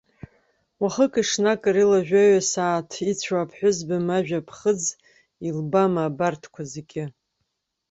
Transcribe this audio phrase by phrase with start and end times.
[0.81, 4.81] Уахыки-ҽнаки рыла жәаҩаҟа сааҭ ицәо аԥҳәызба-мажәа ԥхыӡ
[5.47, 7.03] илбама абарҭқәа зегьы?